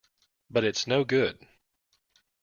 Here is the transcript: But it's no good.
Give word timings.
But 0.49 0.63
it's 0.63 0.87
no 0.87 1.03
good. 1.03 1.37